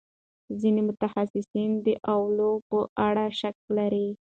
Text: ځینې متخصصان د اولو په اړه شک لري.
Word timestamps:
ځینې 0.59 0.81
متخصصان 0.87 1.69
د 1.85 1.87
اولو 2.13 2.51
په 2.69 2.79
اړه 3.07 3.25
شک 3.39 3.57
لري. 3.77 4.07